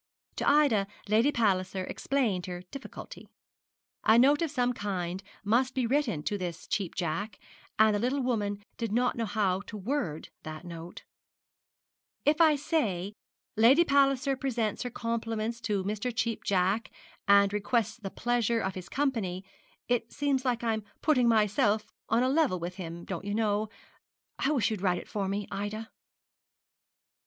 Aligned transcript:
To 0.37 0.49
Ida, 0.49 0.87
Lady 1.09 1.31
Palliser 1.31 1.83
explained 1.83 2.47
her 2.47 2.63
difficulty. 2.71 3.29
A 4.03 4.17
note 4.17 4.41
of 4.41 4.49
some 4.49 4.73
kind 4.73 5.21
must 5.43 5.75
be 5.75 5.85
written 5.85 6.23
to 6.23 6.39
this 6.39 6.65
Cheap 6.65 6.95
Jack; 6.95 7.37
and 7.77 7.93
the 7.93 7.99
little 7.99 8.21
woman 8.23 8.63
did 8.77 8.91
not 8.91 9.15
know 9.15 9.27
how 9.27 9.61
to 9.67 9.77
word 9.77 10.29
that 10.41 10.65
note. 10.65 11.03
'If 12.25 12.41
I 12.41 12.55
say, 12.55 13.13
"Lady 13.55 13.83
Palliser 13.85 14.35
presents 14.35 14.81
her 14.81 14.89
compliments 14.89 15.61
to 15.61 15.83
Mr. 15.83 16.11
Cheap 16.11 16.43
Jack, 16.43 16.89
and 17.27 17.53
requests 17.53 17.97
the 17.97 18.09
pleasure 18.09 18.59
of 18.59 18.73
his 18.73 18.89
company," 18.89 19.45
it 19.87 20.11
seems 20.11 20.43
like 20.43 20.63
patting 21.03 21.27
myself 21.27 21.91
on 22.09 22.23
a 22.23 22.27
level 22.27 22.59
with 22.59 22.77
him, 22.77 23.05
don't 23.05 23.25
you 23.25 23.35
know. 23.35 23.69
I 24.39 24.51
wish 24.51 24.71
you'd 24.71 24.81
write 24.81 25.07
for 25.07 25.27
me, 25.27 25.47
Ida.' 25.51 25.91